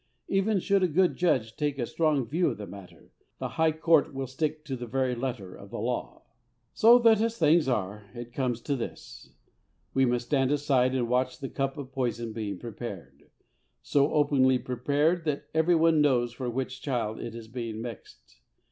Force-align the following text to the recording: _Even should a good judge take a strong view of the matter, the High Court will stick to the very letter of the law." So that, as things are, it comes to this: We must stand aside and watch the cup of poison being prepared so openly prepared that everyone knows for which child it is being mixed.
_Even 0.27 0.57
should 0.59 0.81
a 0.81 0.87
good 0.87 1.15
judge 1.15 1.55
take 1.55 1.77
a 1.77 1.85
strong 1.85 2.25
view 2.25 2.49
of 2.49 2.57
the 2.57 2.65
matter, 2.65 3.11
the 3.37 3.49
High 3.49 3.71
Court 3.71 4.15
will 4.15 4.25
stick 4.25 4.65
to 4.65 4.75
the 4.75 4.87
very 4.87 5.13
letter 5.13 5.53
of 5.53 5.69
the 5.69 5.77
law." 5.77 6.23
So 6.73 6.97
that, 6.97 7.21
as 7.21 7.37
things 7.37 7.67
are, 7.67 8.09
it 8.15 8.33
comes 8.33 8.61
to 8.61 8.75
this: 8.75 9.29
We 9.93 10.05
must 10.05 10.25
stand 10.25 10.49
aside 10.51 10.95
and 10.95 11.07
watch 11.07 11.37
the 11.37 11.49
cup 11.49 11.77
of 11.77 11.91
poison 11.91 12.33
being 12.33 12.57
prepared 12.57 13.29
so 13.83 14.11
openly 14.13 14.57
prepared 14.57 15.23
that 15.25 15.45
everyone 15.53 16.01
knows 16.01 16.33
for 16.33 16.49
which 16.49 16.81
child 16.81 17.19
it 17.19 17.35
is 17.35 17.47
being 17.47 17.79
mixed. 17.79 18.37